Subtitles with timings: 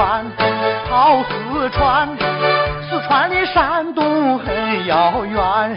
[0.00, 0.24] 川，
[0.88, 2.08] 跑四川，
[2.88, 5.76] 四川离山东很遥远。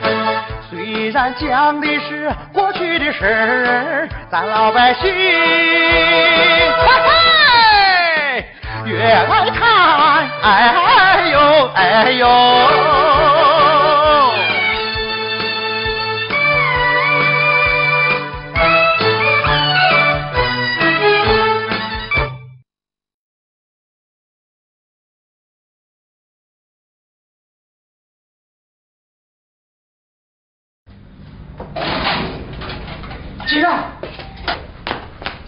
[0.69, 6.71] 虽然讲的是过去的事儿，咱老百姓，嘿
[7.03, 8.45] 嘿，
[8.85, 12.25] 越爱看，哎呦哎呦。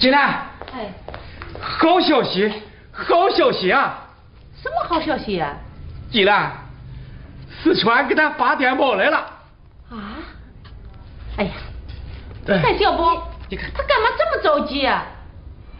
[0.05, 0.93] 进来，哎，
[1.59, 2.61] 好消息，
[2.91, 4.05] 好消息啊！
[4.55, 5.51] 什么好消息呀、
[6.11, 6.51] 进来，
[7.49, 9.17] 四川给咱发电报来了。
[9.89, 10.21] 啊？
[11.37, 11.51] 哎呀，
[12.47, 15.01] 哎小宝，你看他干嘛这么着急呀、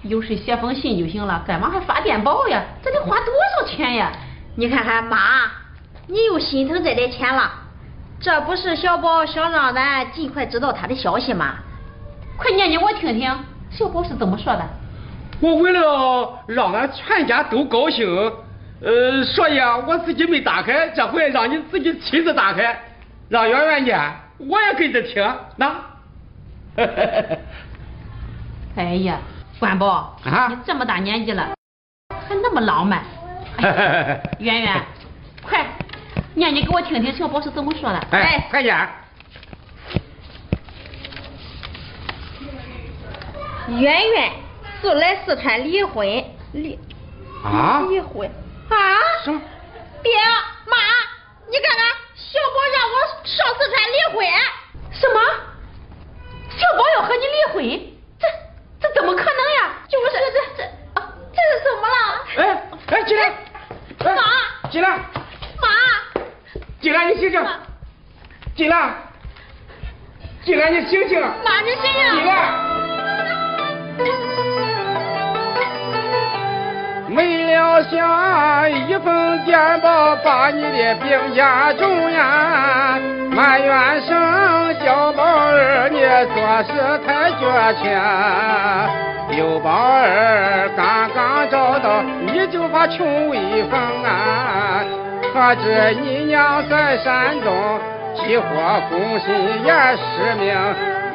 [0.02, 2.64] 有事写封信就行了，干嘛还发电报呀？
[2.84, 3.28] 这得花多
[3.60, 4.12] 少钱呀？
[4.56, 5.52] 你看看妈，
[6.08, 7.52] 你又心疼这点钱了，
[8.20, 11.58] 这不是小宝想让咱尽快知道他的消息吗？
[12.38, 13.32] 快念念我听听，
[13.78, 14.66] 小宝是怎么说的？
[15.42, 18.08] 我为了让俺全家都高兴，
[18.82, 22.80] 呃，所以啊，我自己没打开，这回让你自己亲自打开，
[23.28, 24.00] 让圆圆念，
[24.38, 25.76] 我也跟着听，那。
[28.78, 29.20] 哎呀，
[29.60, 31.50] 关宝，啊你这么大年纪了，
[32.28, 33.02] 还那么浪漫。
[33.60, 34.82] 哎圆圆，
[35.42, 35.66] 快
[36.34, 38.00] 念你给我听听，小宝是怎么说的？
[38.12, 38.88] 哎，快点。
[43.68, 44.32] 圆圆
[44.82, 46.06] 是来四川离婚，
[46.54, 46.80] 离
[47.44, 47.82] 啊？
[47.90, 48.30] 离婚
[48.70, 48.76] 啊？
[49.24, 49.42] 什么？
[50.04, 50.12] 爹
[50.68, 50.78] 妈，
[51.50, 54.28] 你看看，小宝让我上四川离婚。
[54.92, 55.20] 什么？
[56.50, 57.58] 小宝要和你离婚？
[58.20, 58.28] 这
[58.80, 59.74] 这怎么可能呀？
[59.90, 60.18] 就是这
[60.58, 60.64] 这
[61.00, 61.96] 啊，这是怎么了？
[62.38, 62.42] 哎
[62.88, 63.34] 哎，进来，
[64.00, 64.22] 哎妈
[64.70, 64.90] 进来，
[65.60, 65.68] 妈，
[66.80, 67.46] 进来，你醒醒，
[68.56, 68.94] 进来，
[70.46, 72.85] 进来，你醒醒，妈你醒醒进来。
[77.08, 83.00] 没料想一封电报把你的病加重呀，
[83.32, 86.00] 埋怨声小宝儿你
[86.34, 86.72] 做事
[87.06, 87.44] 太绝
[87.82, 87.84] 情，
[89.38, 94.84] 刘宝儿刚刚找到你就把穷威风啊，
[95.34, 97.80] 可知你娘在山东
[98.16, 98.46] 起火
[98.90, 99.34] 攻心
[99.64, 100.54] 也失明，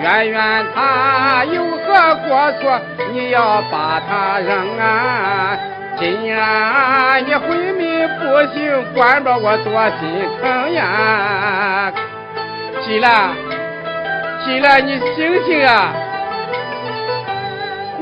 [0.00, 2.80] 圆圆她有何过错，
[3.12, 5.58] 你要把她扔啊！
[5.98, 7.84] 今然你昏迷
[8.18, 8.24] 不
[8.54, 11.92] 醒，管着我多心疼呀！
[12.82, 13.28] 起来，
[14.42, 15.92] 起来，你醒醒啊！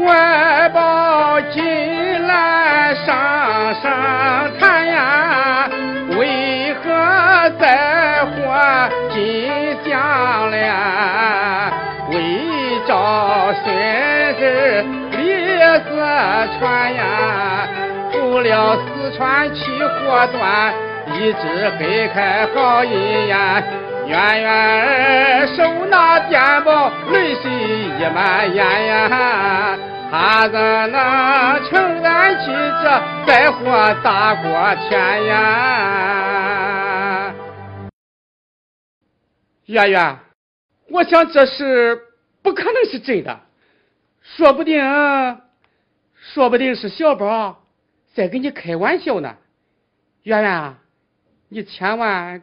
[0.06, 3.90] 怀抱进来上上
[4.61, 5.69] 谈呀，
[6.17, 8.31] 为何在乎
[9.12, 10.72] 金项链？
[12.10, 13.66] 为找孙
[14.37, 14.40] 子
[15.12, 15.19] 离
[15.84, 15.88] 四
[16.58, 17.69] 川呀，
[18.12, 20.72] 不料四川起火端，
[21.14, 23.64] 一直黑开好姻缘。
[24.06, 29.76] 圆圆儿手拿电报，泪水溢满眼呀，
[30.10, 30.58] 他怎
[30.90, 32.46] 能承担起
[32.82, 35.34] 这灾祸大过天呀？
[39.66, 40.16] 圆圆，
[40.90, 42.00] 我想这事
[42.43, 43.40] 不可能是真的，
[44.23, 44.82] 说不定，
[46.14, 47.62] 说不定是小宝
[48.14, 49.37] 在跟你开玩笑呢。
[50.23, 50.79] 圆圆啊，
[51.49, 52.43] 你千万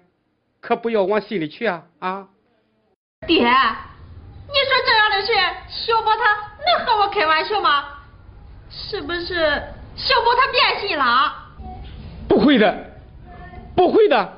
[0.62, 1.84] 可不要往心里去啊！
[2.00, 2.28] 啊，
[3.28, 3.52] 爹，你说
[4.86, 5.34] 这样的事，
[5.70, 6.24] 小宝他
[6.66, 7.86] 能和我开玩笑吗？
[8.70, 9.62] 是不是
[9.96, 11.34] 小宝他变心了？
[12.28, 12.92] 不会的，
[13.76, 14.34] 不会的，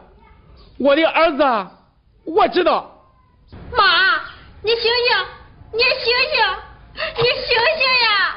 [0.77, 1.71] 我的儿子啊，
[2.25, 2.96] 我知道。
[3.71, 4.21] 妈，
[4.61, 4.91] 你醒醒，
[5.73, 6.57] 你醒醒，
[7.17, 7.47] 你醒
[7.77, 8.35] 醒呀！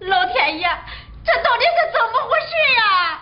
[0.00, 0.68] 老天爷，
[1.24, 2.46] 这到底是怎么回事
[2.76, 3.20] 呀？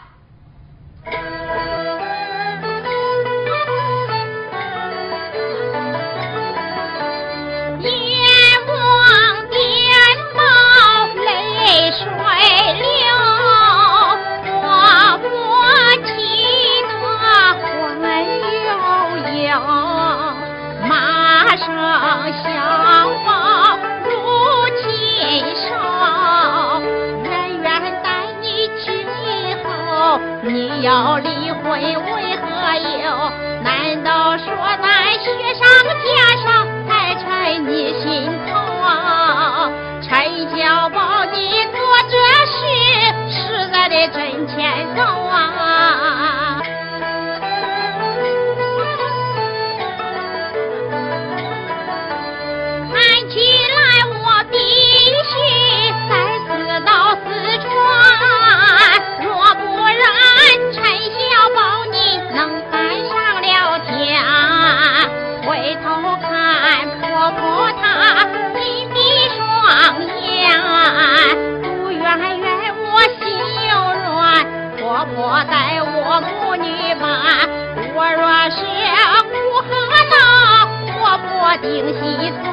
[81.59, 82.01] 定心
[82.43, 82.45] 酸，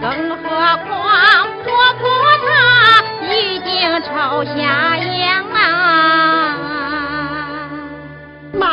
[0.00, 0.44] 更何
[0.86, 0.88] 况
[1.62, 2.02] 婆婆
[2.46, 2.48] 她
[3.34, 3.68] 已经
[4.02, 5.56] 朝下阳啊！
[8.54, 8.66] 妈，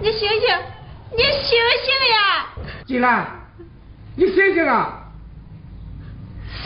[0.00, 0.40] 你醒醒，
[1.16, 2.16] 你醒醒呀！
[2.86, 3.26] 金兰，
[4.16, 4.98] 你醒醒啊！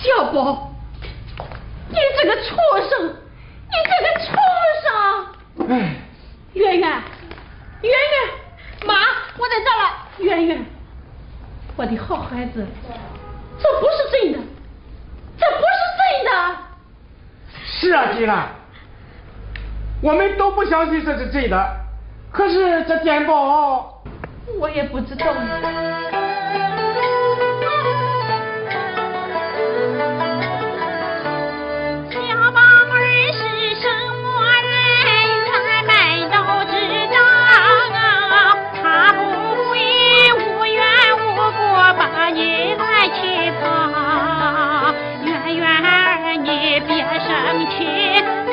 [0.03, 0.73] 小宝，
[1.89, 2.57] 你这个畜
[2.89, 4.27] 生，你这个畜
[4.83, 4.87] 生！
[5.69, 5.73] 哎，
[6.55, 6.89] 圆圆，
[7.83, 7.95] 圆圆，
[8.87, 8.95] 妈，
[9.39, 9.85] 我在这儿了。
[10.19, 10.65] 圆圆，
[11.77, 12.67] 我的好孩子，
[13.59, 14.39] 这不是真的，
[15.37, 16.57] 这不是真的。
[17.65, 18.49] 是啊，金兰，
[20.01, 21.77] 我们都不相信这是真的，
[22.33, 24.03] 可是这电报，
[24.59, 25.27] 我也不知道。
[41.99, 43.65] 把你来气跑。
[45.25, 46.91] 圆圆儿，你别
[47.27, 47.29] 生
[47.71, 47.75] 气，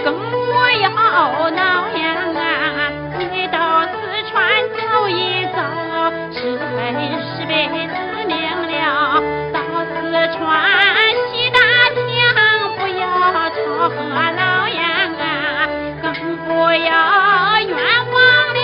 [0.04, 0.44] 更不
[0.82, 0.86] 要
[1.52, 1.58] 闹
[1.90, 2.02] 呀
[2.36, 2.42] 啊！
[3.20, 3.92] 你到四
[4.30, 4.32] 川
[4.74, 5.58] 走一走，
[6.32, 6.62] 是非
[7.22, 7.52] 是非
[7.88, 7.94] 自
[8.28, 8.34] 明
[8.72, 8.74] 了。
[9.52, 9.56] 到
[9.86, 9.94] 四
[10.38, 10.42] 川
[11.32, 11.60] 西大
[11.94, 12.02] 厅，
[12.80, 13.02] 不要
[13.50, 13.56] 吵
[13.90, 13.94] 和
[14.32, 14.82] 闹呀
[15.20, 15.24] 啊，
[16.02, 16.06] 更
[16.48, 16.92] 不要
[17.68, 17.72] 冤
[18.12, 18.18] 枉
[18.54, 18.60] 了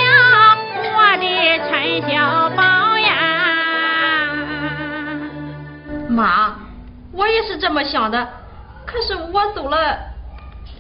[0.84, 1.24] 我的
[1.70, 1.72] 陈
[2.10, 2.49] 小
[6.10, 6.56] 妈，
[7.12, 8.28] 我也是这么想的，
[8.86, 9.98] 可是我走了，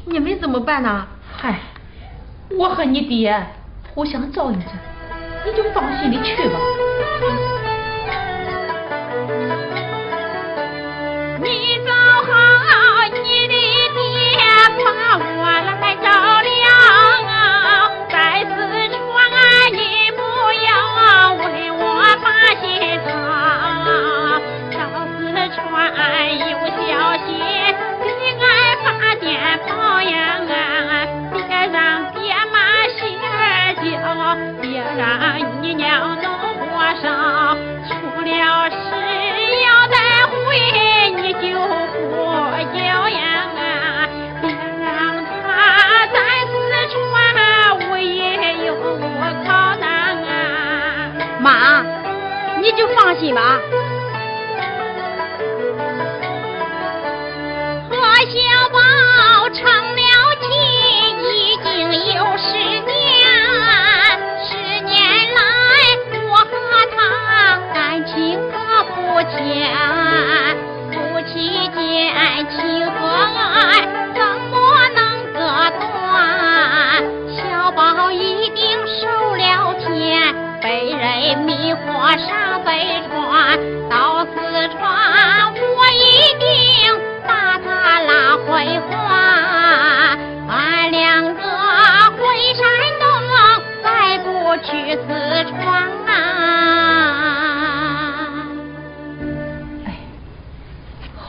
[0.06, 1.08] 你们怎么办呢？
[1.38, 1.60] 嗨，
[2.58, 3.46] 我和你爹
[3.94, 4.66] 互相照应着，
[5.46, 6.60] 你就放心的去吧。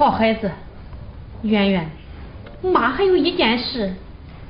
[0.01, 0.51] 好孩子，
[1.43, 1.91] 圆圆，
[2.63, 3.95] 妈还有一件事，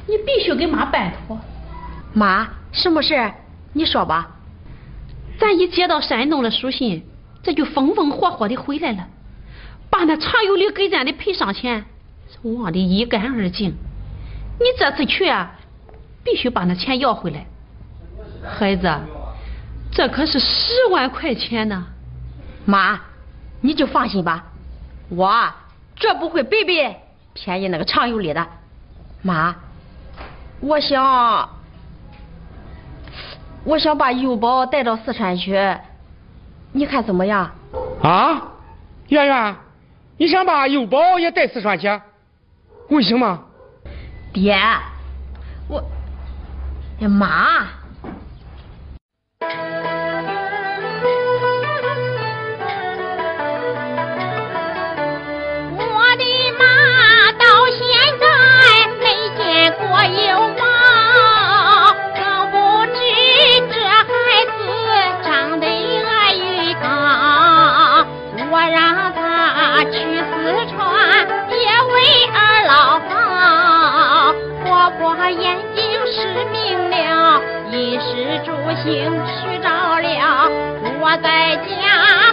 [0.07, 1.37] 你必须给妈办妥。
[2.13, 3.33] 妈，什么事？
[3.73, 4.31] 你说吧。
[5.41, 7.03] 咱一接到山东的书信，
[7.43, 9.09] 这就风风火火的回来了，
[9.91, 11.85] 把那常有理给咱的赔偿钱
[12.43, 13.71] 忘得一干二净。
[14.61, 15.59] 你这次去啊，
[16.23, 17.45] 必须把那钱要回来。
[18.49, 18.89] 孩子，
[19.91, 21.89] 这可是十万块钱呢。
[22.65, 23.01] 妈，
[23.61, 24.50] 你就放心吧，
[25.11, 25.53] 我
[25.97, 27.03] 绝不会白白
[27.35, 28.47] 便宜那个常有理的。
[29.23, 29.55] 妈，
[30.61, 31.51] 我想，
[33.65, 35.77] 我想把幼宝带到四川去，
[36.73, 37.51] 你看怎么样？
[38.03, 38.53] 啊，
[39.09, 39.57] 圆圆，
[40.17, 42.01] 你想把幼宝也带四川去？
[42.89, 43.45] 为什么？
[44.33, 44.57] 爹，
[45.69, 45.83] 我，
[47.09, 47.67] 妈。
[77.71, 78.01] 星
[79.27, 79.69] 去着
[80.01, 80.51] 了，
[81.01, 81.69] 我在家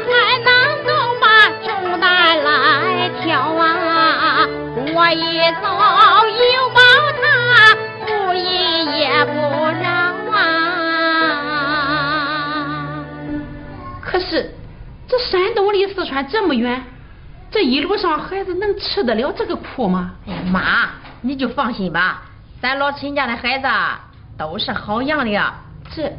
[0.04, 0.08] 还
[0.44, 0.50] 能
[0.84, 0.90] 够
[1.22, 1.26] 把
[1.64, 4.48] 重担来挑啊！
[4.96, 5.68] 我一走，
[6.56, 6.80] 又抱
[7.22, 7.22] 他
[8.06, 9.32] 不依也不
[9.82, 9.88] 饶
[10.32, 10.38] 啊！
[14.02, 14.56] 可是
[15.08, 16.84] 这山东离四川这么远，
[17.52, 20.14] 这一路上孩子能吃得了这个苦吗？
[20.28, 20.90] 哎呀，妈，
[21.22, 22.24] 你就放心吧，
[22.62, 23.68] 咱老陈家的孩子
[24.38, 25.56] 都是好样的呀，
[25.90, 26.12] 这。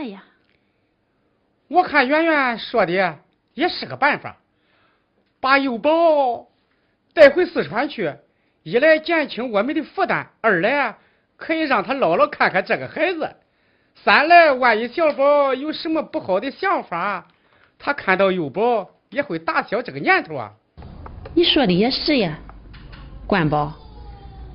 [0.00, 0.24] 办呀！
[1.68, 3.18] 我看圆圆说的
[3.52, 4.38] 也是个办法，
[5.40, 6.48] 把幼宝
[7.12, 8.10] 带回四川去，
[8.62, 10.96] 一来减轻我们的负担，二来
[11.36, 13.36] 可以让他姥姥看看这个孩子，
[13.94, 17.28] 三来万一小宝有什么不好的想法，
[17.78, 20.54] 他看到幼宝也会打消这个念头啊。
[21.34, 22.38] 你说的也是呀，
[23.26, 23.74] 关宝，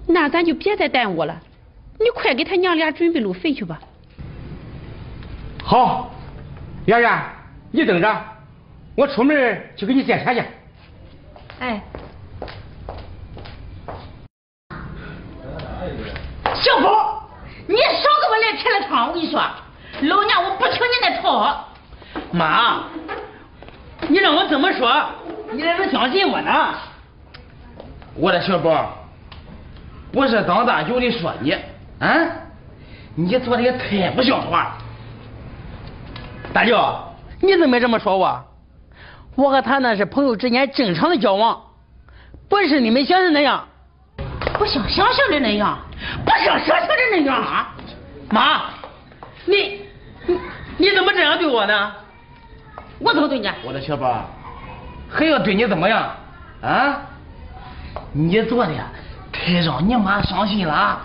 [0.08, 1.40] 那咱就别再耽误了，
[2.00, 3.80] 你快给他娘俩准备路费去吧。
[5.68, 6.12] 好，
[6.86, 7.12] 圆圆，
[7.72, 8.22] 你等着，
[8.96, 9.36] 我出门
[9.76, 10.44] 去给你借钱去。
[11.60, 11.82] 哎，
[16.54, 17.28] 小宝，
[17.66, 17.82] 你少
[18.22, 19.08] 给我来添了汤！
[19.08, 19.42] 我跟你说，
[20.02, 21.66] 老娘我不听你那套。
[22.32, 22.84] 妈，
[24.08, 24.94] 你让我怎么说，
[25.52, 26.76] 你才能相信我呢？
[28.14, 28.96] 我的小宝，
[30.12, 31.54] 不是当大舅的说你，
[32.00, 32.16] 啊，
[33.16, 34.85] 你做的也太不像话了。
[36.56, 36.80] 大舅，
[37.42, 38.42] 你怎么这么说我？
[39.36, 41.62] 我和他那是朋友之间正常的交往，
[42.48, 43.68] 不是你们想的那样，
[44.58, 45.78] 不像想象的那样，
[46.24, 47.76] 不像想象的那样啊！
[48.32, 48.62] 妈，
[49.44, 49.82] 你
[50.28, 50.40] 你
[50.78, 51.92] 你怎么这样对我呢？
[53.00, 53.52] 我怎么对你？
[53.66, 54.26] 我的小宝，
[55.10, 56.10] 还要对你怎么样？
[56.62, 57.02] 啊？
[58.14, 58.72] 你做的
[59.34, 61.02] 太让你妈伤心了。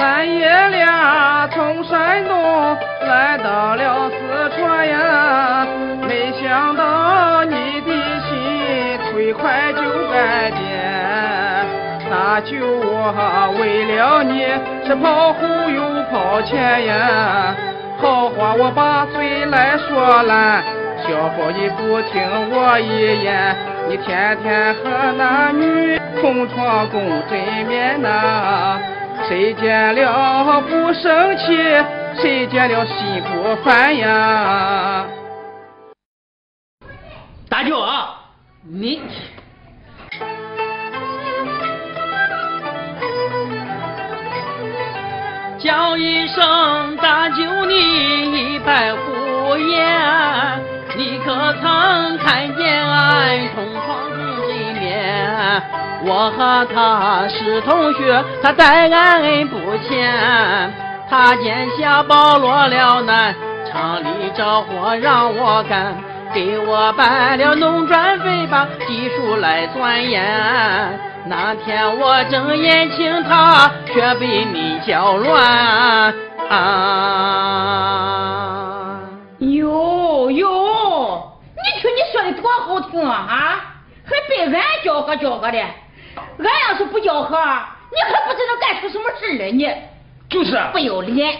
[0.00, 2.74] 咱爷俩从山东
[3.06, 4.16] 来到了四
[4.56, 5.66] 川呀，
[6.08, 7.92] 没想到你的
[8.22, 10.58] 心忒快就改变。
[12.08, 13.12] 大舅我
[13.60, 14.46] 为了你
[14.86, 17.54] 是跑后又跑前呀，
[18.00, 20.64] 好话我把嘴来说烂，
[21.04, 23.54] 小宝你不听我一言，
[23.86, 27.38] 你天天和那女同床共枕
[27.68, 28.80] 眠呐。
[29.30, 31.56] 谁见了不生气，
[32.20, 35.06] 谁见了心不烦呀？
[37.48, 38.16] 大舅啊，
[38.68, 39.00] 你
[45.60, 50.60] 叫一声大舅，你一拜胡言，
[50.96, 55.62] 你可曾看见俺同床共枕眠？
[56.02, 60.72] 我和他是同学，他待俺恩不浅。
[61.08, 63.34] 他见下宝落了难，
[63.70, 65.94] 厂里着火让我干，
[66.32, 70.98] 给我办了农转非，把技术来钻研。
[71.26, 76.14] 那天我正眼请他，却被你搅乱。
[76.48, 76.60] 啊！
[79.38, 83.60] 哟哟，你听你说的多好听啊啊！
[84.04, 85.58] 还被俺搅和搅和的，
[86.38, 89.68] 俺要是不吆喝，你可不知道干出什么事来你。
[90.28, 90.58] 就是。
[90.72, 91.36] 不要脸。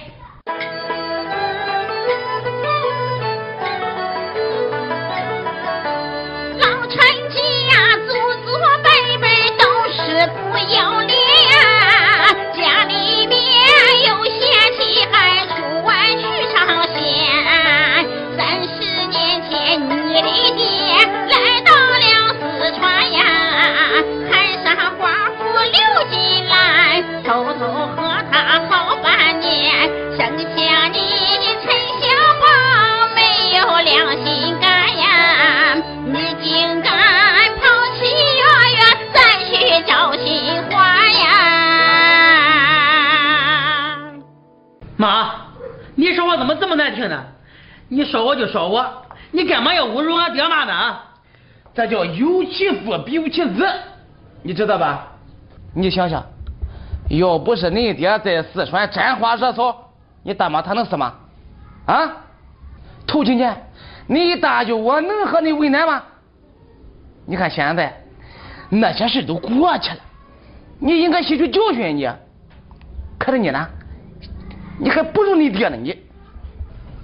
[47.92, 48.86] 你说我就说我，
[49.32, 50.96] 你干嘛要侮辱俺爹妈呢？
[51.74, 53.66] 这叫有其父必有其子，
[54.44, 55.08] 你知道吧？
[55.74, 56.24] 你想想，
[57.08, 59.90] 要不是你爹在四川沾花惹草，
[60.22, 61.14] 你大妈她能死吗？
[61.86, 62.16] 啊？
[63.08, 63.56] 头几年
[64.06, 66.02] 你大舅我能和你为难吗？
[67.26, 67.96] 你看现在。
[68.72, 69.96] 那些事都过去了，
[70.78, 71.96] 你应该吸取教训。
[71.96, 72.08] 你，
[73.18, 73.66] 可是你呢？
[74.78, 75.76] 你还不如你爹呢！
[75.76, 75.96] 你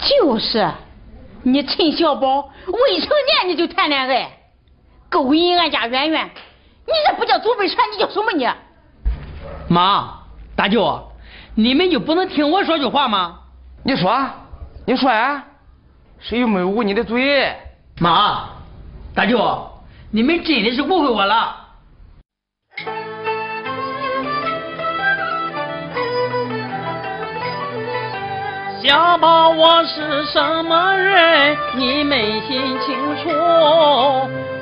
[0.08, 0.70] 就是，
[1.42, 4.30] 你陈小宝未成年你就谈恋爱，
[5.10, 6.30] 勾引俺家圆圆，
[6.86, 8.46] 你这不叫祖辈传，你叫什么你？
[9.68, 10.22] 妈，
[10.54, 11.10] 大舅，
[11.54, 13.40] 你们就不能听我说句话吗？
[13.84, 14.26] 你说，
[14.86, 15.44] 你说呀，
[16.20, 17.54] 谁又没捂你的嘴？
[17.98, 18.48] 妈，
[19.14, 19.72] 大舅。
[20.12, 21.65] 你们真的是误会我了。
[28.86, 31.56] 小宝，我是什么人？
[31.74, 33.28] 你们心清楚。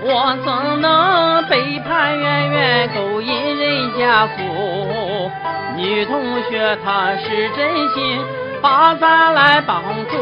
[0.00, 5.30] 我怎能背叛圆圆，勾引人家父？
[5.76, 8.18] 女同学她是真心
[8.62, 10.16] 把咱来帮助，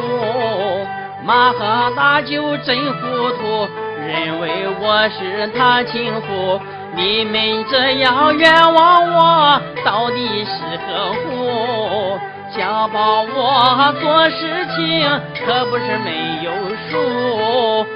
[1.24, 3.68] 马和大舅真糊涂。
[4.04, 6.60] 认为我是他情妇，
[6.96, 12.18] 你们这样冤枉我，到底是何苦？
[12.54, 15.08] 想把，我做事情
[15.46, 16.52] 可不是没有
[16.90, 17.86] 数。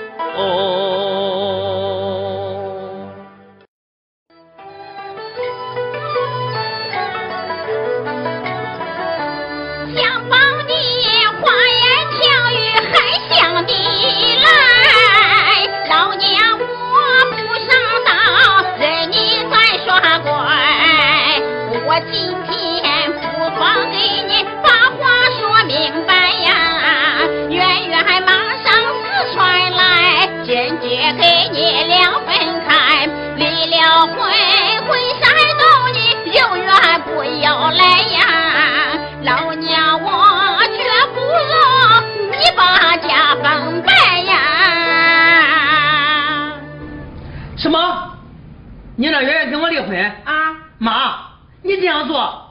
[48.98, 50.57] 你让圆圆跟我离婚啊？
[50.79, 51.18] 妈，
[51.62, 52.50] 你这样做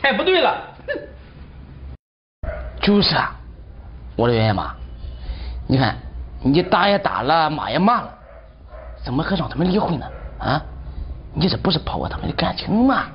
[0.00, 0.56] 太不对了。
[2.80, 3.34] 就是啊，
[4.16, 4.72] 我的圆圆妈，
[5.66, 5.96] 你看
[6.40, 8.08] 你打也打了，骂也骂了，
[9.04, 10.06] 怎么还让他们离婚呢？
[10.38, 10.62] 啊？
[11.34, 13.06] 你这不是破坏他们的感情吗？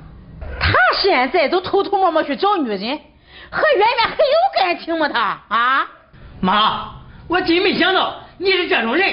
[0.98, 2.78] 他现在都偷偷摸摸去找女人，
[3.50, 4.16] 和圆圆还有
[4.58, 5.08] 感情吗？
[5.08, 5.86] 他啊？
[6.40, 6.90] 妈，
[7.28, 9.08] 我真没想到你是这种人。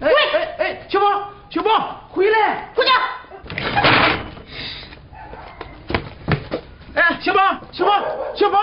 [0.00, 1.32] 喂，哎哎，小宝。
[1.48, 2.68] 小宝，回来！
[2.74, 2.90] 姑家。
[6.94, 7.40] 哎，小宝，
[7.72, 8.02] 小宝，
[8.34, 8.58] 小宝，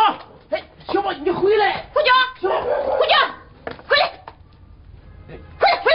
[0.49, 1.85] 哎，小宝，你回来！
[1.93, 2.11] 回家。
[2.41, 3.15] 小宝，回家，
[3.87, 4.11] 回来，
[5.59, 5.89] 回来，回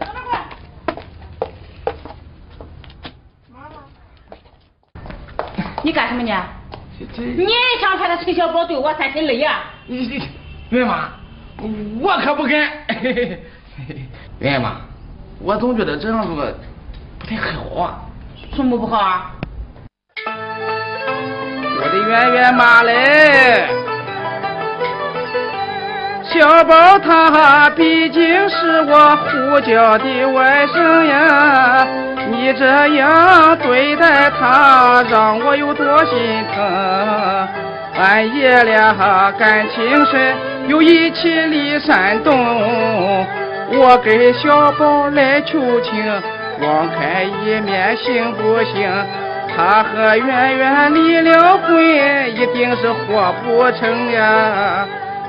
[0.00, 0.11] 来。
[5.82, 6.32] 你干什么呢？
[7.16, 9.44] 你也想看他陈小宝对我三心二意？
[9.86, 10.22] 你你，
[10.70, 11.08] 元妈，
[12.00, 12.70] 我可不敢。
[14.38, 14.76] 圆圆妈，
[15.40, 16.36] 我总觉得这样做
[17.18, 18.02] 不太好啊。
[18.54, 19.32] 什么不好啊？
[20.24, 23.66] 我的圆圆妈嘞，
[26.22, 31.86] 小宝他毕竟是我胡家的外甥呀，
[32.30, 37.48] 你这样对待他，让我有多心疼。
[37.98, 40.34] 俺爷俩感情深，
[40.68, 43.26] 又一起离山东，
[43.72, 46.22] 我给小宝来求情，
[46.60, 48.90] 网开一面行不行？
[49.54, 51.84] 他和圆圆离了婚，
[52.34, 54.86] 一定是活不成呀。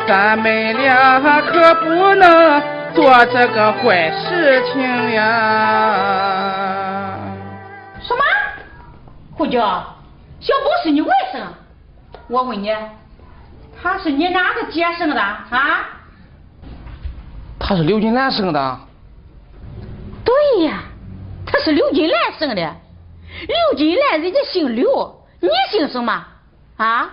[0.07, 2.61] 咱们俩可不能
[2.93, 5.21] 做这个坏事情呀！
[9.35, 9.83] 胡椒，
[10.39, 11.41] 小宝是你外甥？
[12.27, 12.71] 我问你，
[13.81, 15.85] 他是你哪个姐生的啊？
[17.59, 18.79] 他是刘金兰生的。
[20.23, 20.83] 对呀，
[21.45, 22.55] 他是刘金兰生的。
[22.55, 26.25] 刘金兰人家姓刘，你姓什么？
[26.77, 27.09] 啊？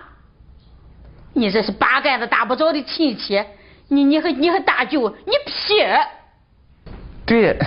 [1.33, 3.43] 你这是八竿子打不着的亲戚，
[3.87, 5.99] 你你和你和大舅，你撇。
[7.25, 7.57] 对，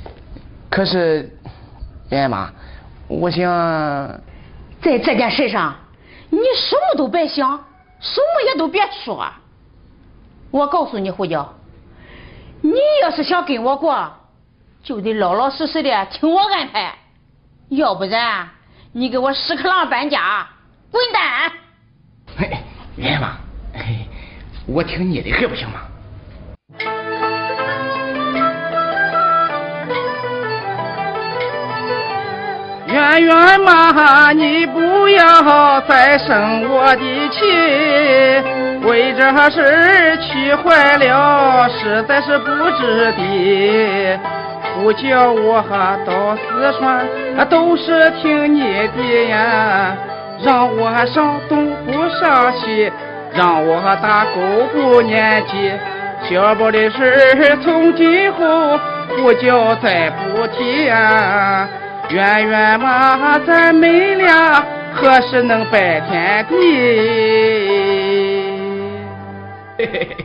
[0.70, 1.36] 可是，
[2.10, 2.52] 圆妈，
[3.08, 3.50] 我想
[4.80, 5.74] 在这件事上，
[6.30, 7.64] 你什么都别想，
[8.00, 9.26] 什么也都别说。
[10.50, 11.54] 我告诉你，胡椒，
[12.60, 14.12] 你要是想跟我过，
[14.82, 16.96] 就得老老实实的听我安排，
[17.70, 18.48] 要不然
[18.92, 20.46] 你给我屎壳郎搬家，
[20.90, 21.52] 滚蛋！
[22.36, 22.58] 嘿。
[22.96, 23.36] 圆妈，
[24.66, 25.80] 我听你的还不行吗？
[32.88, 37.44] 圆圆妈，你不要再生我的气，
[38.88, 42.46] 为这事气坏了，实在是不
[42.78, 44.18] 值得。
[44.74, 45.62] 不叫我
[46.06, 47.06] 到四川，
[47.50, 48.62] 都是听你
[48.96, 49.94] 的呀。
[50.42, 52.90] 让我上东不上西，
[53.34, 54.40] 让我打狗
[54.72, 55.72] 不撵鸡，
[56.22, 58.80] 小宝的事从今后
[59.14, 61.68] 不叫再不提啊！
[62.10, 66.54] 圆圆嘛，咱们俩何时能拜天地？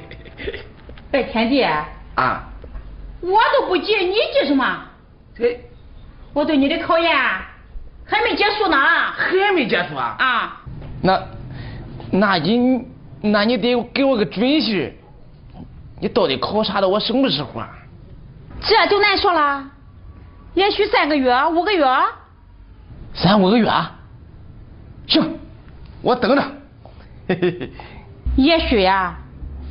[1.12, 2.44] 拜天地啊！
[3.22, 4.80] 我都不急，你急什么？
[6.34, 7.16] 我对你的考验。
[8.06, 8.78] 还没结束呢，
[9.16, 10.16] 还没结束啊？
[10.20, 10.62] 啊，
[11.02, 11.22] 那，
[12.12, 12.86] 那你，
[13.22, 14.94] 那你得给我个准信
[16.00, 17.70] 你到底考察到我什么时候啊？
[18.62, 19.64] 这就难说了，
[20.54, 21.86] 也许三个月、五个月。
[23.14, 23.70] 三五个月？
[25.08, 25.40] 行，
[26.02, 26.44] 我等着。
[28.38, 29.16] 也许呀，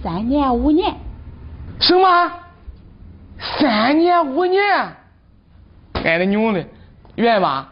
[0.03, 0.95] 三年五年。
[1.81, 2.33] 什么？
[3.39, 4.63] 三年五年？
[5.95, 6.67] 俺的娘嘞，
[7.17, 7.69] 愿吗？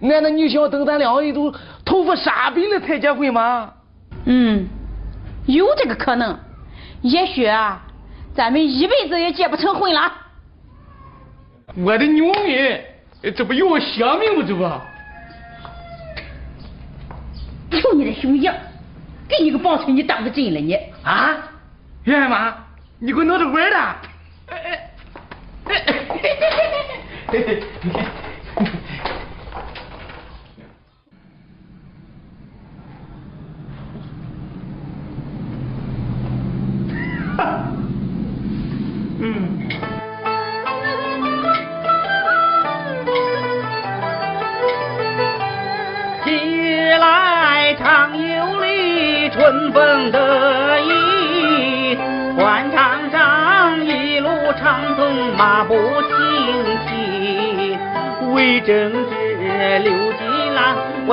[0.00, 1.52] 难道你想等咱两个人都
[1.84, 3.72] 头发沙白了才结婚吗？
[4.24, 4.68] 嗯，
[5.46, 6.38] 有这个可能。
[7.02, 7.82] 也许啊，
[8.34, 10.12] 咱们一辈子也结不成婚了。
[11.76, 12.26] 我的娘
[13.22, 14.44] 哎，这不要想命吗？
[14.46, 14.64] 这不，
[17.76, 18.54] 瞧你的熊样，
[19.28, 20.74] 给你个棒槌，你当个真了你？
[21.02, 21.36] 啊，
[22.04, 22.54] 圆妈，
[22.98, 23.96] 你给我闹着玩的？
[27.30, 27.62] 春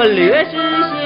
[0.07, 0.51] 略施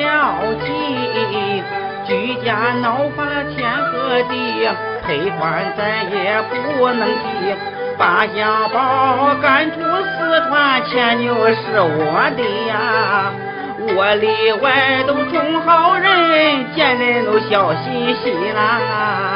[0.03, 1.63] 小计，
[2.05, 4.67] 居家闹翻了天和地，
[5.05, 7.19] 赔款咱也不能提。
[7.97, 13.31] 把小宝赶出四川，牵牛是我的呀。
[13.95, 19.28] 我里外都充好人，见人都笑嘻嘻啦。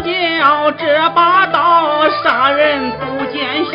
[0.00, 3.72] 叫这把刀杀人不见血，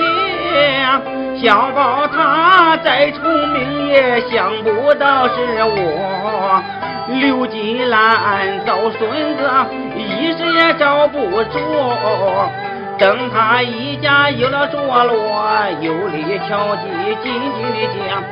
[1.38, 6.64] 小宝他再聪明也想不到是我。
[7.08, 9.50] 刘金兰找孙子，
[9.96, 12.52] 一时也找不着。
[12.98, 15.46] 等他一家有了着落，
[15.82, 16.88] 有理敲击
[17.22, 18.24] 紧紧的讲，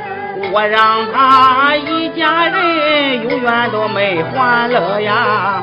[0.52, 5.62] 我让他一家人永远都没欢乐呀！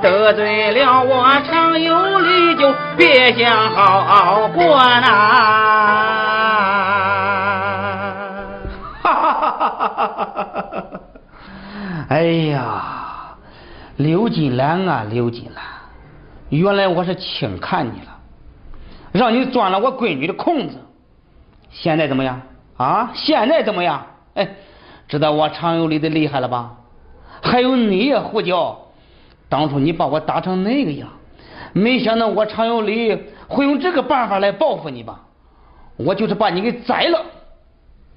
[0.00, 5.06] 得罪了我常有理，就别想好好过呐！
[9.02, 10.84] 哈哈哈哈哈哈！
[12.08, 13.36] 哎呀，
[13.96, 15.64] 刘金兰啊，刘金兰，
[16.50, 18.18] 原来我是轻看你了，
[19.12, 20.78] 让你钻了我闺女的空子。
[21.70, 22.40] 现在怎么样
[22.76, 23.10] 啊？
[23.14, 24.06] 现在怎么样？
[24.34, 24.48] 哎，
[25.08, 26.72] 知道我常有理的厉害了吧？
[27.42, 28.76] 还有你胡椒，
[29.48, 31.08] 当初你把我打成那个样，
[31.72, 35.24] 没想到我常有理会用这个办法来报复你吧？
[35.96, 37.24] 我就是把你给宰了，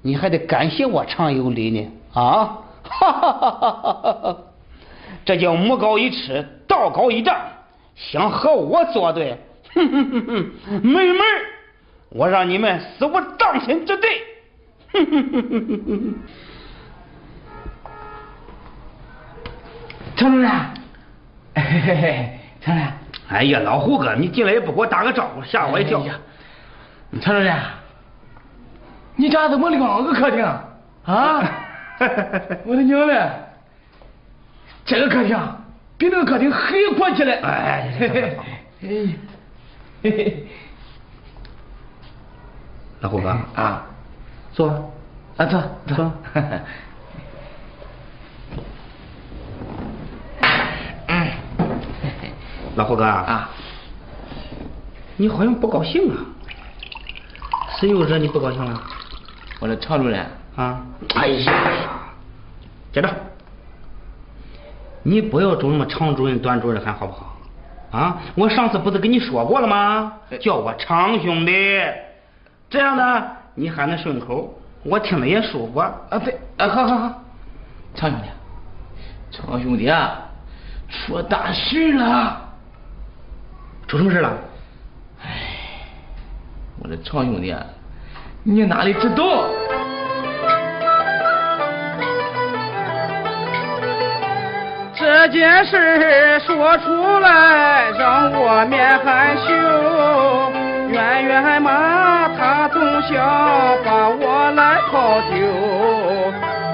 [0.02, 2.58] 你还得感谢我常有理呢啊！
[2.84, 4.36] 哈哈哈哈哈哈！
[5.24, 7.36] 这叫魔高一尺，道高一丈，
[7.96, 9.38] 想和我作对，
[9.74, 10.50] 哼哼哼哼，
[10.82, 11.18] 没门
[12.10, 14.06] 我让你们死无葬身之地！
[14.92, 16.14] 哼哼哼哼哼哼！
[20.14, 20.50] 常主任，
[21.54, 22.92] 嘿 嘿嘿，常主任，
[23.28, 26.02] 哎呀，老胡哥，你进来也不给我打个招呼，吓我一跳。
[27.20, 27.56] 陈主任，
[29.16, 30.44] 你家怎么两个客厅
[31.04, 31.50] 啊？
[32.64, 33.30] 我的娘嘞！
[34.84, 35.38] 这个客厅
[35.96, 37.32] 比那个客厅还阔气嘞！
[37.42, 38.36] 哎，嘿嘿
[38.80, 39.18] 嘿
[40.02, 40.46] 嘿，
[43.00, 43.86] 老胡哥啊，
[44.52, 44.92] 坐，
[45.36, 46.12] 啊坐坐。
[52.76, 53.50] 老胡哥啊，
[55.16, 56.16] 你好像不高兴啊？
[57.78, 58.80] 谁又惹你不高兴了？
[59.60, 60.26] 我的常主任。
[60.54, 60.84] 啊！
[61.14, 61.52] 哎呀，
[62.92, 63.08] 接着，
[65.02, 67.38] 你不要总那么常主任、段主任喊好不好？
[67.90, 68.18] 啊！
[68.34, 70.12] 我上次不是跟你说过了吗？
[70.40, 71.52] 叫我常兄弟，
[72.68, 75.78] 这样呢，你喊的顺口，我听着也舒服。
[75.78, 77.22] 啊，对，啊，好好好，
[77.94, 78.28] 常兄弟，
[79.30, 80.20] 常兄弟啊，
[80.90, 82.41] 出大事了！
[83.92, 84.32] 出什么事了？
[85.22, 85.28] 哎，
[86.82, 87.54] 我的常兄弟，
[88.42, 89.44] 你哪里知道？
[94.94, 99.52] 这件事说出来让我面含羞，
[100.90, 103.12] 圆圆嘛他总想
[103.84, 105.36] 把我来抛丢。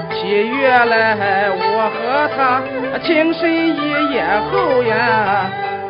[0.09, 2.61] 七月来我和他
[3.05, 5.49] 情深一夜后呀，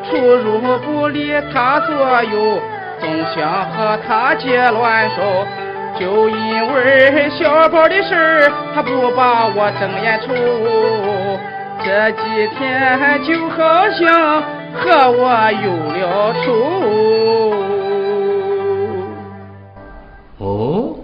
[0.10, 2.60] 出入不离他左右，
[3.00, 5.45] 总想和他结乱手。
[6.00, 10.28] 就因为小宝的事儿他不把我正眼瞅。
[11.84, 14.41] 这几天就好像
[14.74, 16.48] 和我有了仇。
[20.38, 20.95] 哦，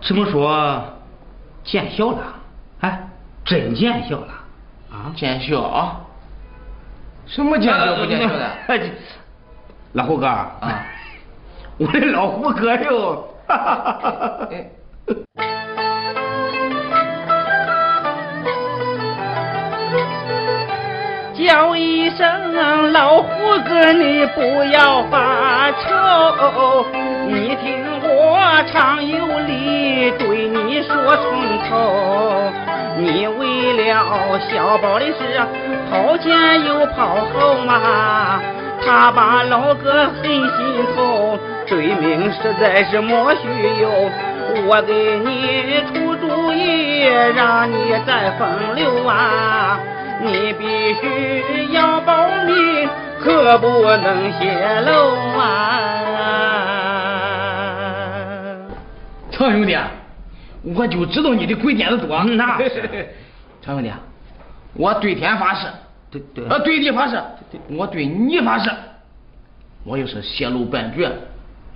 [0.00, 0.82] 这么说
[1.64, 2.18] 见笑了？
[2.80, 3.08] 哎，
[3.44, 4.28] 真见笑了
[4.92, 5.12] 啊？
[5.16, 6.00] 见笑啊？
[7.26, 8.50] 什么讲究不见笑的？
[9.94, 10.86] 老胡哥啊，
[11.78, 13.28] 我的老胡哥哟！
[13.46, 14.48] 哈哈哈哈哈。
[21.34, 24.40] 叫一声老胡子，你不
[24.72, 26.86] 要发愁。
[27.28, 27.93] 你听我
[28.46, 31.24] 我常有理对你说从
[31.66, 32.52] 头。
[32.98, 35.40] 你为了小宝的事
[35.90, 38.38] 跑前又跑后嘛，
[38.84, 43.40] 他把老哥很心痛，对命实在是莫须
[43.80, 44.10] 有。
[44.68, 44.92] 我给
[45.24, 49.80] 你出主意，让你再风流啊！
[50.20, 52.86] 你必须要保密，
[53.20, 56.83] 可不能泄露啊！
[59.36, 59.76] 常兄弟，
[60.62, 62.22] 我就知道你的鬼点子多。
[62.24, 63.08] 那是，
[63.60, 63.92] 常兄弟，
[64.74, 65.66] 我对天发誓，
[66.10, 67.20] 对对，啊对地发誓，
[67.70, 68.70] 我对你发誓，
[69.84, 71.08] 我要是泄露半句，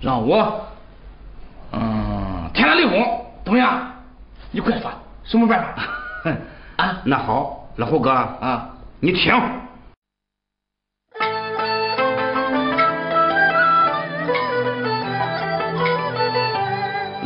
[0.01, 0.65] 让我
[1.73, 3.91] 嗯天打雷轰，怎么样？
[4.51, 4.89] 你快说，
[5.23, 6.33] 什么办法？
[6.83, 7.57] 啊，那好。
[7.75, 8.69] 老胡哥啊，
[8.99, 9.33] 你听，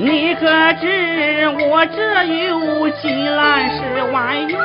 [0.05, 0.45] 你可
[0.81, 4.59] 知我这有几万十万元，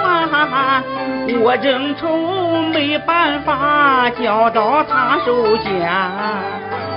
[1.41, 5.89] 我正愁没办法交到他手间。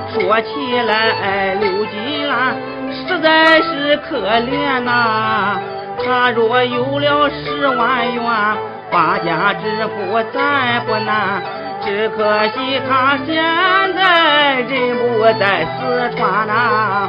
[0.09, 0.49] 说起
[0.81, 2.55] 来，刘金兰
[2.91, 5.59] 实在是可怜呐，
[6.03, 8.23] 他若有了十万元。
[8.89, 11.43] 发家致富再不难，
[11.85, 13.35] 只可惜他现
[13.95, 17.07] 在人不在四川呐。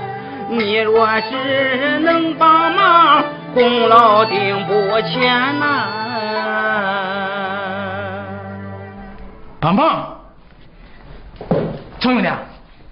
[0.54, 5.88] 你若是能帮忙，功劳定不浅呐。
[9.58, 10.14] 帮忙，
[11.98, 12.28] 程兄弟，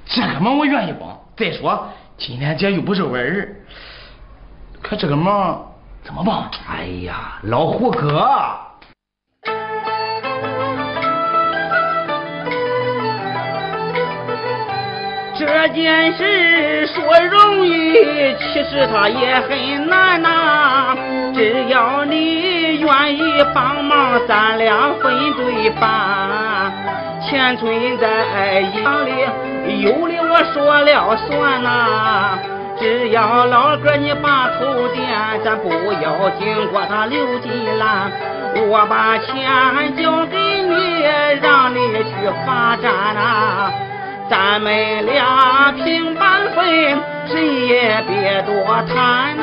[0.07, 1.15] 这个忙我愿意帮。
[1.37, 3.55] 再说今天姐又不是外人，
[4.81, 5.63] 可这个忙
[6.03, 6.51] 怎么帮？
[6.67, 8.31] 哎呀，老胡哥。
[15.41, 17.95] 这件事说容易，
[18.39, 20.95] 其实它也很难呐。
[21.35, 23.23] 只要你愿意
[23.55, 26.71] 帮忙，咱俩分对半。
[27.23, 29.11] 钱存在银行里，
[29.83, 32.39] 有的我说了算呐。
[32.79, 35.09] 只要老哥你把头点，
[35.43, 35.71] 咱不
[36.03, 38.13] 要经过他刘金兰，
[38.69, 41.03] 我把钱交给你，
[41.41, 43.73] 让你去发展呐。
[44.31, 46.65] 咱们俩平半分，
[47.27, 49.43] 谁也别多谈呐。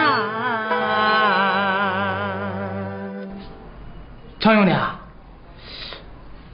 [4.39, 4.71] 常兄弟，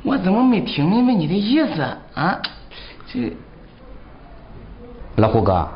[0.01, 1.83] 我怎么没听明白你的意思
[2.15, 2.41] 啊？
[3.05, 3.31] 这
[5.17, 5.67] 老胡哥，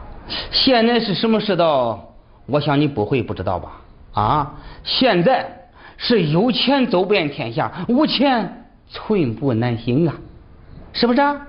[0.50, 2.12] 现在是什么世道？
[2.48, 3.72] 我想你不会不知道吧？
[4.14, 4.52] 啊，
[4.84, 5.48] 现在
[5.96, 10.16] 是有钱走遍天下，无钱寸步难行啊，
[10.92, 11.22] 是不是？
[11.22, 11.40] 啊？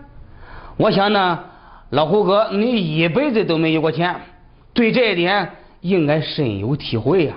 [0.78, 1.40] 我想呢，
[1.90, 4.14] 老胡哥，你一辈子都没有过钱，
[4.72, 7.34] 对这一点应该深有体会呀。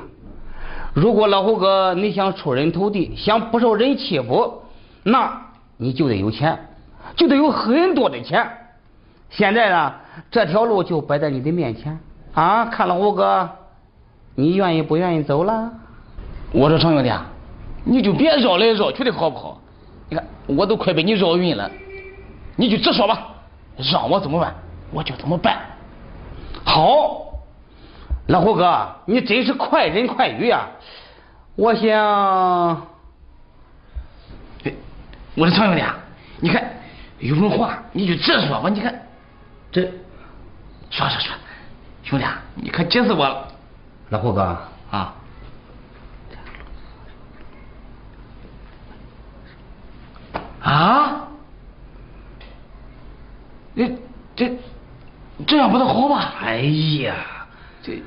[0.93, 4.61] 如果老胡哥你想出人头地，想不受人欺负，
[5.01, 5.41] 那
[5.77, 6.67] 你就得有钱，
[7.15, 8.47] 就得有很多的钱。
[9.31, 9.91] 现在呢，
[10.29, 11.99] 这条路就摆在你的面前
[12.35, 12.65] 啊！
[12.65, 13.49] 看老胡哥，
[14.35, 15.71] 你愿意不愿意走了？
[16.51, 17.11] 我说常兄弟，
[17.85, 19.59] 你就别绕来绕去的好不好？
[20.09, 21.71] 你看我都快被你绕晕了，
[22.57, 23.29] 你就直说吧。
[23.77, 24.53] 让我怎么办，
[24.91, 25.59] 我就怎么办。
[26.63, 27.39] 好，
[28.27, 30.67] 老胡哥，你真是快人快语呀！
[31.55, 32.87] 我想，
[35.35, 35.83] 我的常兄弟，
[36.39, 36.63] 你看
[37.19, 38.69] 有什么话你就直说吧。
[38.69, 38.93] 你看，
[39.71, 39.81] 这
[40.89, 41.33] 说说说，
[42.03, 43.47] 兄弟，你可急死我了。
[44.09, 44.41] 老胡哥
[44.91, 45.13] 啊，
[50.61, 51.27] 啊。
[53.73, 53.97] 你
[54.35, 54.51] 这
[55.47, 56.33] 这样不能好吧？
[56.43, 56.57] 哎
[57.03, 57.15] 呀，
[57.81, 58.01] 这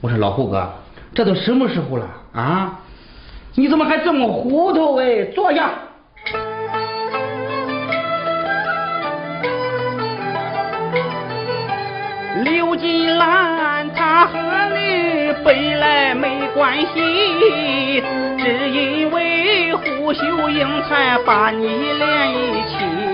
[0.00, 0.68] 我说老胡哥，
[1.14, 2.80] 这都什么时候了啊？
[3.54, 5.24] 你怎么还这么糊涂哎？
[5.34, 5.70] 坐下。
[12.44, 14.36] 刘金兰，她和
[14.76, 18.02] 你本来没关系，
[18.38, 23.07] 只因为胡秀英才把你连一起。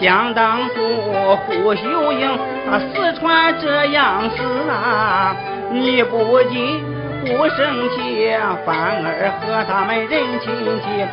[0.00, 2.26] 想当初胡秀英，
[2.64, 5.36] 她四川这样死啊，
[5.70, 6.82] 你不仅
[7.20, 8.34] 不生气，
[8.64, 11.04] 反而和他们认亲戚、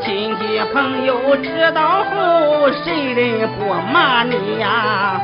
[0.00, 5.20] 亲戚朋友知道后，谁人不骂你呀？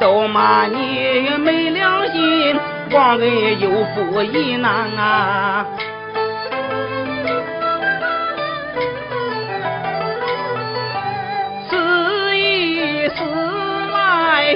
[0.00, 2.58] 都骂你没良心，
[2.90, 5.64] 忘恩有负义难啊！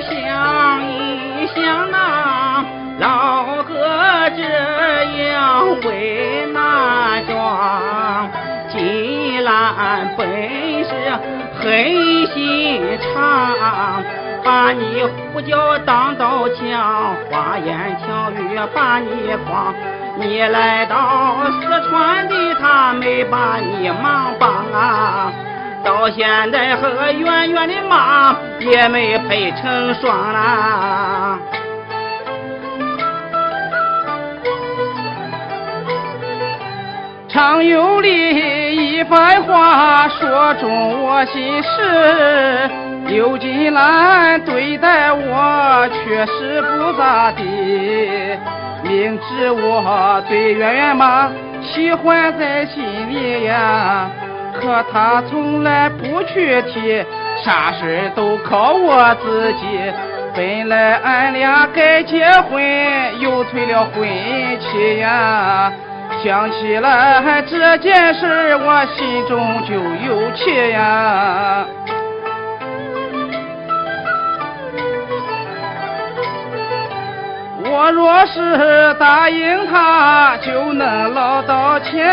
[0.00, 2.64] 想一想呐，
[2.98, 3.74] 老哥
[4.30, 4.42] 这
[5.24, 8.28] 样为难装，
[8.70, 10.26] 金兰本
[10.84, 10.90] 是
[11.60, 14.02] 黑心肠，
[14.44, 19.08] 把你胡搅当刀枪，花言巧语把你
[19.46, 19.74] 诓。
[20.20, 25.32] 你来到四川的，他没把你忙帮啊。
[25.84, 31.38] 到现在和圆圆的妈也没配成双啦。
[37.28, 42.70] 常有理一番话说中我心事，
[43.06, 47.44] 刘金兰对待我确实不咋地，
[48.82, 51.30] 明知我对圆圆妈
[51.62, 54.10] 喜欢在心里呀。
[54.60, 57.04] 可他从来不去提，
[57.44, 59.92] 啥事都靠我自己。
[60.34, 64.08] 本来俺俩该结婚，又退了婚
[64.58, 65.72] 期呀。
[66.22, 71.64] 想起来这件事，我心中就有气呀。
[77.70, 82.04] 我若是答应他，就能捞到钱，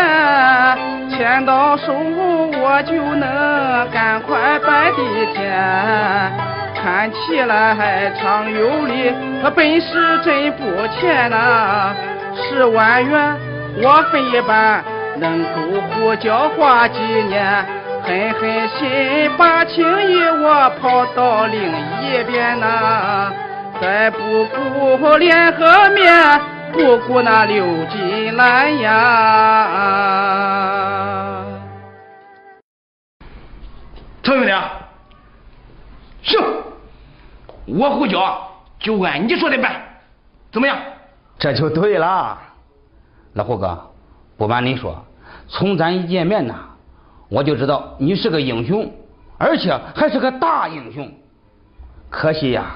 [1.16, 5.02] 钱到手我就能赶快摆地
[5.34, 5.50] 天。
[6.74, 11.94] 看起来还常有理，他本事真不浅呐。
[12.34, 13.36] 十万元
[13.82, 14.84] 我分一半，
[15.16, 17.64] 能够胡搅花几年？
[18.02, 21.60] 狠狠心把情谊我抛到另
[22.02, 23.32] 一边呐。
[23.80, 24.44] 再不
[25.00, 26.40] 顾脸和面，
[26.76, 28.92] 不过那刘金兰呀。
[34.22, 34.52] 程兄弟，
[36.22, 36.38] 行，
[37.64, 38.46] 我胡椒
[38.78, 39.82] 就按你说的办，
[40.52, 40.76] 怎么样？
[41.38, 42.38] 这就对了，
[43.32, 43.90] 老胡哥，
[44.36, 45.02] 不瞒你说，
[45.48, 46.56] 从咱一见面呐，
[47.30, 48.92] 我就知道你是个英雄，
[49.38, 51.10] 而且还是个大英雄。
[52.10, 52.66] 可惜呀，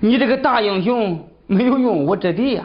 [0.00, 2.64] 你这个大英雄没有用武之地呀。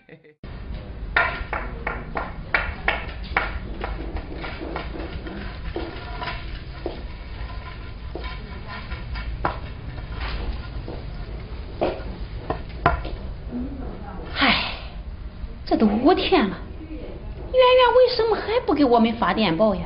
[15.71, 16.57] 这都五天了，
[16.89, 19.83] 圆圆为什么还不给我们发电报呀？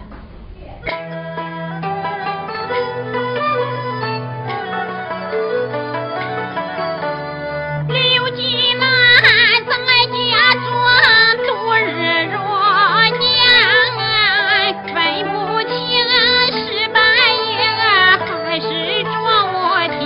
[7.87, 8.89] 刘金兰
[9.67, 9.77] 在
[10.09, 10.65] 家做
[11.45, 12.35] 度日如
[13.19, 13.37] 年，
[14.91, 14.95] 分
[15.29, 15.69] 不清
[16.49, 16.57] 是
[16.89, 16.97] 半
[17.45, 17.53] 夜
[18.43, 18.65] 还是
[19.03, 19.13] 中
[19.53, 19.53] 午
[19.99, 20.01] 天。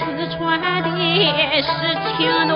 [0.00, 0.02] 四
[0.36, 0.90] 川的
[1.62, 1.70] 事
[2.18, 2.55] 情。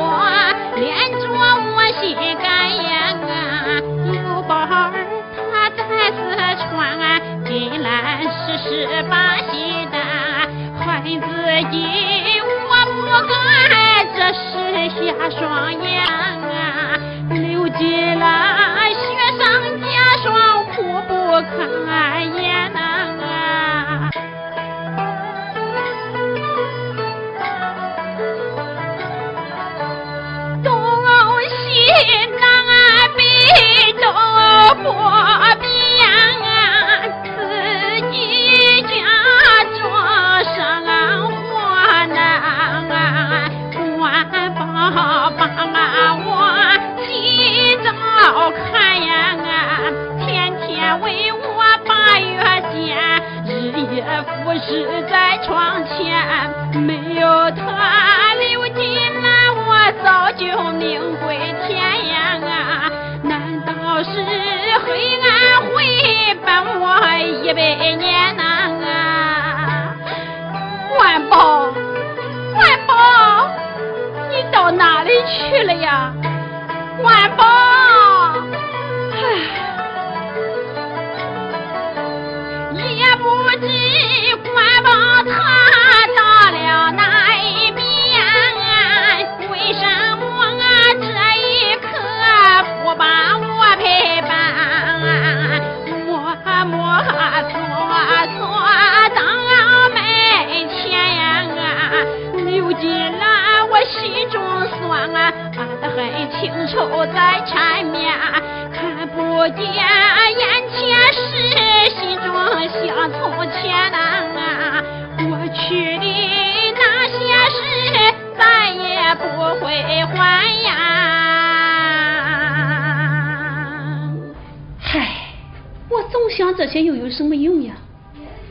[126.73, 127.75] 这又有什么用呀？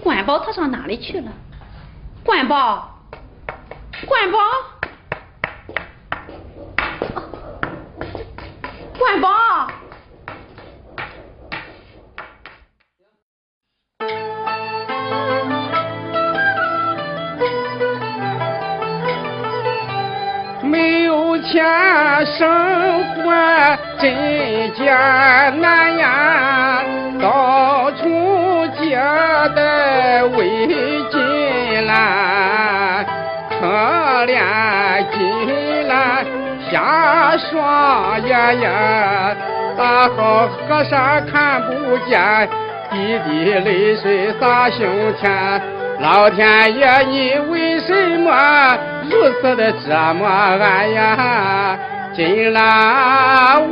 [0.04, 1.32] 管保他上哪里去了？
[2.24, 3.00] 管保
[4.06, 4.38] 管保
[8.98, 9.68] 管保
[20.62, 21.64] 没有钱
[22.26, 23.32] 生活
[24.00, 24.86] 真艰
[25.62, 26.49] 难呀
[36.72, 39.36] 瞎双眼呀，
[39.78, 42.48] 大好河山看不见，
[42.92, 44.88] 滴滴泪水洒胸
[45.20, 45.62] 前。
[46.00, 48.78] 老天爷，你为什么
[49.10, 51.78] 如此的折磨俺呀？
[52.14, 52.62] 今来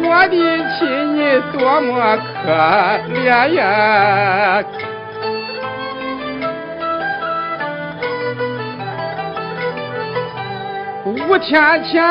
[0.04, 0.36] 我的
[0.78, 2.52] 妻，你多么可
[3.14, 4.64] 怜呀！
[11.30, 12.01] 五天前，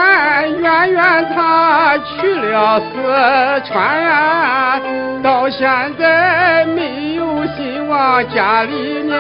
[0.61, 4.79] 圆圆她去了四川呀，
[5.23, 5.67] 到现
[5.99, 7.25] 在没有
[7.57, 9.19] 信往家里面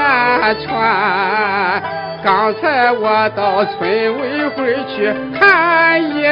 [0.60, 1.82] 传。
[2.22, 3.80] 刚才我到村
[4.20, 6.22] 委会去看一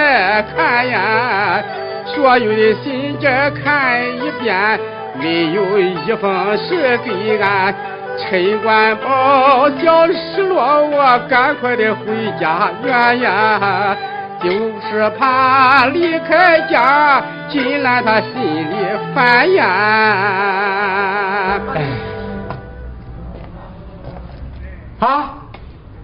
[0.54, 1.62] 看呀，
[2.14, 4.78] 所有的信件看一遍，
[5.18, 7.74] 没有一封是给俺。
[8.16, 13.96] 陈官宝叫失落，我赶快的回家圆圆，
[14.40, 14.50] 就
[14.80, 18.32] 是怕离开家，金兰他心
[18.70, 18.76] 里
[19.14, 19.64] 烦呀。
[25.00, 25.34] 啊，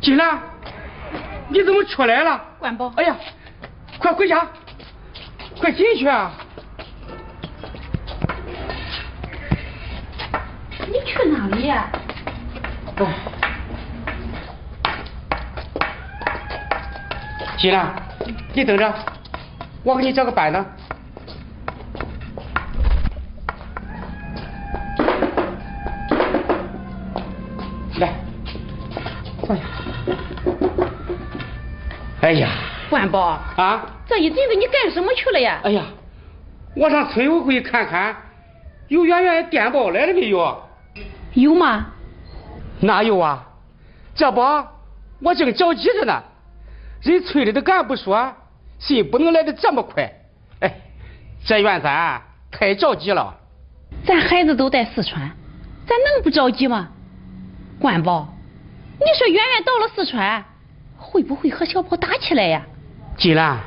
[0.01, 0.39] 金兰，
[1.49, 2.41] 你怎么出来了？
[2.59, 3.15] 官宝，哎呀，
[3.99, 4.47] 快回家，
[5.61, 6.33] 快进去啊！
[10.93, 11.89] 你去哪里呀？
[12.97, 13.07] 哎，
[17.57, 17.95] 金兰，
[18.53, 18.93] 你等着，
[19.85, 20.67] 我给你找个板凳。
[28.01, 28.13] 来，
[29.47, 29.63] 坐下。
[32.21, 32.49] 哎呀，
[32.91, 35.61] 官宝，啊，这一阵子你干什么去了呀？
[35.63, 35.85] 哎呀，
[36.75, 38.17] 我上村委会看看，
[38.89, 40.65] 有圆圆电报来了没有？
[41.35, 41.87] 有吗？
[42.81, 43.47] 哪有啊？
[44.15, 44.41] 这不，
[45.21, 46.23] 我正着急着呢。
[47.03, 48.35] 人村里的干部说，
[48.79, 50.13] 信不能来的这么快。
[50.61, 50.75] 哎，
[51.45, 52.21] 这怨咱
[52.51, 53.37] 太着急了。
[54.05, 55.21] 咱孩子都在四川，
[55.87, 56.89] 咱能不着急吗？
[57.79, 58.29] 管宝，
[58.99, 60.45] 你说圆圆到了四川，
[60.97, 62.63] 会不会和小宝打起来呀？
[63.17, 63.59] 金兰，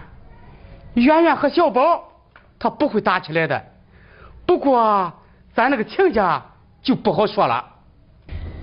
[0.96, 2.04] 圆圆和小宝
[2.60, 3.64] 他不会打起来的。
[4.46, 5.14] 不过
[5.56, 6.44] 咱那个亲家
[6.84, 7.66] 就不好说了。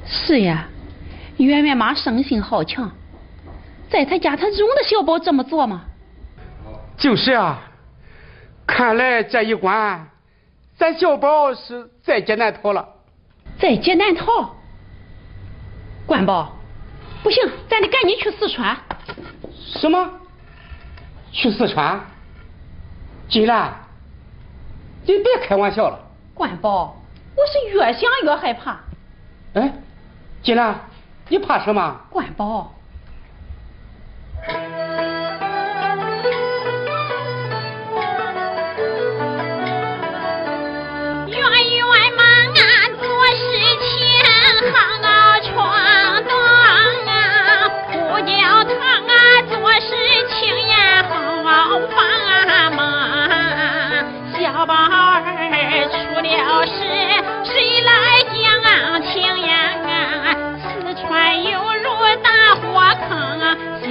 [0.06, 0.68] 是呀，
[1.38, 2.90] 圆圆妈生性好强，
[3.88, 5.86] 在他家她容得小宝这么做吗？
[6.96, 7.62] 就是啊，
[8.66, 10.06] 看来这一关，
[10.76, 12.86] 咱小宝是在劫难逃了。
[13.58, 14.54] 在劫难逃？
[16.06, 16.52] 官宝，
[17.22, 18.76] 不行，咱得赶紧去四川。
[19.54, 20.10] 什么？
[21.32, 22.00] 去四川？
[23.28, 23.72] 金兰，
[25.06, 25.98] 你别开玩笑了。
[26.34, 26.99] 官宝，
[27.40, 28.80] 我是越想越害怕。
[29.54, 29.72] 哎，
[30.42, 30.78] 金兰，
[31.28, 32.02] 你怕什么？
[32.10, 32.74] 管宝。
[41.28, 41.80] 圆圆
[42.14, 42.20] 忙
[42.98, 43.40] 做事
[43.80, 43.88] 情
[44.74, 44.76] 好
[45.40, 45.48] 闯
[46.26, 46.30] 荡
[47.06, 47.10] 啊，
[48.10, 48.30] 不叫
[48.64, 49.00] 他
[49.48, 49.88] 做事
[50.28, 50.36] 情
[50.68, 50.74] 也
[51.08, 51.08] 好
[51.88, 51.96] 繁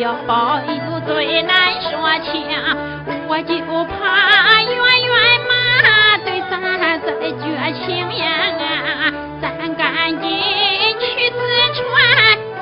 [0.10, 1.92] 坑，小宝有最难说
[2.26, 2.50] 清，
[3.28, 3.54] 我就
[3.86, 4.74] 怕圆
[5.06, 5.14] 圆
[5.48, 5.54] 妈
[6.26, 6.60] 对咱
[7.02, 7.08] 再
[7.38, 7.46] 绝
[7.86, 8.26] 情呀！
[9.40, 10.28] 咱赶紧
[11.00, 11.38] 去四
[11.76, 11.86] 川，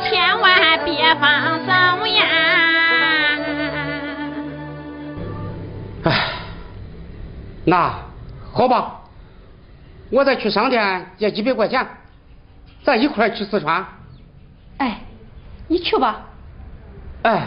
[0.04, 0.45] 千万
[0.84, 1.70] 别放松
[2.10, 2.22] 呀！
[6.04, 6.08] 哎，
[7.64, 7.93] 那
[8.52, 9.04] 好吧，
[10.12, 11.88] 我再去商店借几百块钱，
[12.84, 13.86] 咱一块去四川。
[14.80, 15.00] 哎，
[15.70, 16.26] 你去吧。
[17.28, 17.43] ah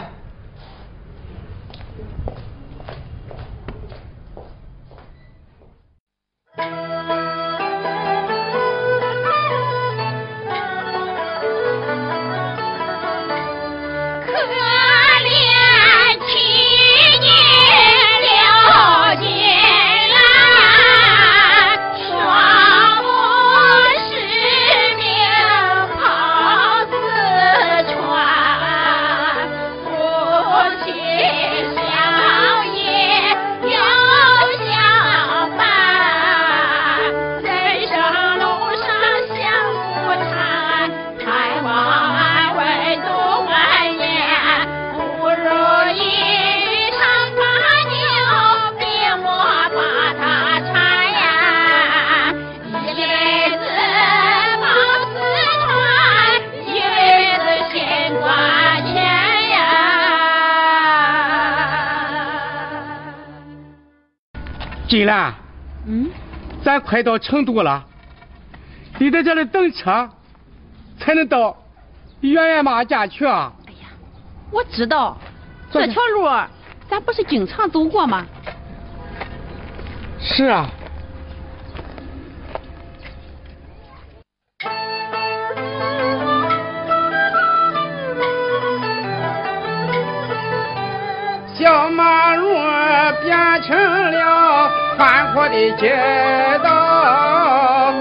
[64.91, 65.33] 金兰，
[65.87, 66.11] 嗯，
[66.65, 67.81] 咱快到成都了，
[68.99, 70.09] 你在这里等车，
[70.99, 71.55] 才能到
[72.19, 73.53] 圆圆妈家去啊。
[73.67, 73.87] 哎呀，
[74.51, 75.17] 我知道
[75.71, 76.27] 这条路
[76.89, 78.25] 咱不是经常走过吗？
[80.19, 80.69] 是啊。
[91.53, 92.49] 小马路
[93.21, 95.97] 变成了宽阔的街
[96.63, 97.91] 道，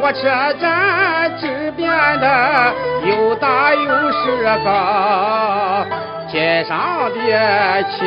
[0.00, 0.22] 火车
[0.60, 1.90] 站只变
[2.20, 3.82] 得又大又
[4.12, 5.84] 是高，
[6.30, 8.04] 街上的汽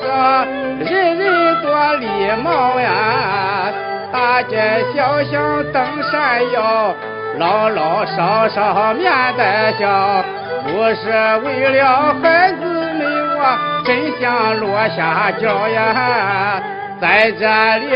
[0.00, 0.46] 车
[0.78, 2.06] 人人多礼
[2.44, 3.72] 貌呀，
[4.12, 6.94] 大街小巷灯闪耀，
[7.40, 10.22] 老老少少面带笑，
[10.62, 11.10] 不是
[11.44, 13.34] 为了孩子们。
[13.36, 16.62] 我真想落下脚呀，
[17.00, 17.46] 在这
[17.78, 17.90] 里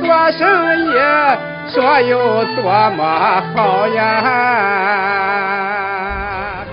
[0.00, 0.92] 做生意，
[1.70, 4.04] 说有多么好呀！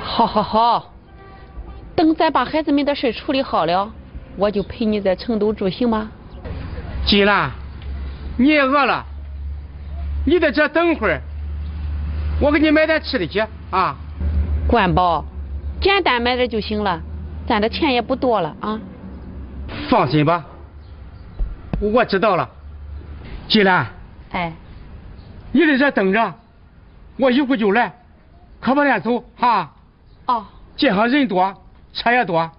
[0.04, 0.94] 好好好，
[1.96, 3.90] 等咱把孩子们的事处理好了，
[4.38, 6.10] 我就陪你在成都住，行吗？
[7.06, 7.52] 金兰，
[8.38, 9.06] 你也饿了，
[10.26, 11.22] 你在这等会儿，
[12.42, 13.96] 我给你买点吃的去啊。
[14.68, 15.24] 管饱，
[15.82, 17.02] 简单买点就行了。
[17.48, 18.80] 咱的钱也不多了啊！
[19.88, 20.44] 放心吧，
[21.82, 22.50] 我知道了。
[23.48, 23.88] 金兰，
[24.32, 24.52] 哎，
[25.52, 26.34] 你在这等着，
[27.18, 27.94] 我一会儿就来，
[28.60, 29.72] 可别乱走哈。
[30.28, 30.46] 哦。
[30.76, 31.54] 街上人多，
[31.94, 32.52] 车也多，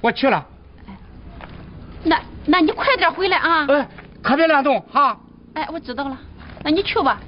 [0.00, 0.46] 我去了。
[2.04, 3.66] 那那你快点回来啊！
[3.68, 3.88] 哎，
[4.22, 5.18] 可别乱动哈。
[5.54, 6.18] 哎，我知道了，
[6.62, 7.20] 那你去吧。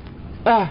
[0.44, 0.68] 哎。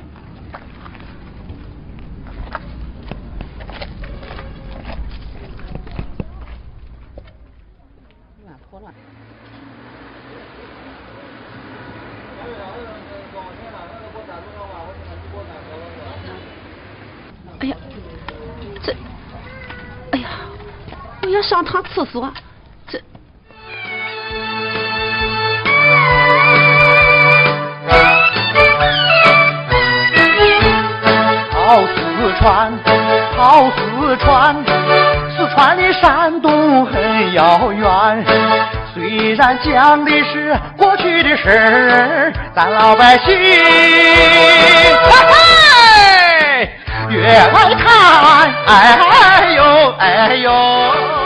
[21.54, 22.34] 上趟厕所，
[22.88, 23.00] 这
[31.52, 32.74] 跑四川，
[33.36, 34.56] 跑四川，
[35.38, 38.26] 四川离山东很遥远。
[38.92, 44.98] 虽然讲的是过去的事儿，咱老百姓，嘿
[45.30, 46.70] 嘿，
[47.12, 51.23] 越来看，哎呦哎呦。